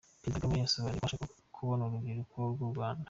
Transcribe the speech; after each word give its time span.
Perezida 0.19 0.37
Kagame 0.43 0.55
yasobanuye 0.57 0.97
uko 0.99 1.07
ashaka 1.07 1.25
kubona 1.55 1.81
urubyiruko 1.83 2.37
rw’u 2.53 2.69
Rwanda. 2.71 2.99